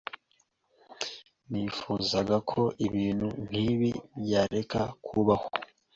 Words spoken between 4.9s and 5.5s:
kubaho.